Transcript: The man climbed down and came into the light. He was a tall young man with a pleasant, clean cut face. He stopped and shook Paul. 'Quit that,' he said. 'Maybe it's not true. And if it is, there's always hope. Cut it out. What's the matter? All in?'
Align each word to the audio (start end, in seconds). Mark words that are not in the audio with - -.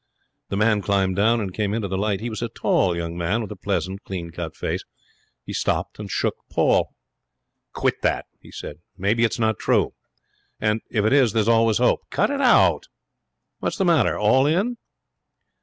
The 0.49 0.57
man 0.57 0.81
climbed 0.81 1.15
down 1.15 1.39
and 1.39 1.53
came 1.53 1.75
into 1.75 1.87
the 1.87 1.95
light. 1.95 2.21
He 2.21 2.31
was 2.31 2.41
a 2.41 2.49
tall 2.49 2.95
young 2.97 3.15
man 3.15 3.43
with 3.43 3.51
a 3.51 3.55
pleasant, 3.55 4.03
clean 4.03 4.31
cut 4.31 4.55
face. 4.55 4.83
He 5.45 5.53
stopped 5.53 5.99
and 5.99 6.09
shook 6.09 6.37
Paul. 6.49 6.95
'Quit 7.73 8.01
that,' 8.01 8.25
he 8.39 8.49
said. 8.49 8.79
'Maybe 8.97 9.23
it's 9.25 9.37
not 9.37 9.59
true. 9.59 9.93
And 10.59 10.81
if 10.89 11.05
it 11.05 11.13
is, 11.13 11.33
there's 11.33 11.47
always 11.47 11.77
hope. 11.77 12.09
Cut 12.09 12.31
it 12.31 12.41
out. 12.41 12.87
What's 13.59 13.77
the 13.77 13.85
matter? 13.85 14.17
All 14.17 14.47
in?' 14.47 14.77